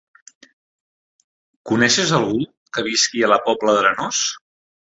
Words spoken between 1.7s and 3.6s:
Coneixes algú que visqui a la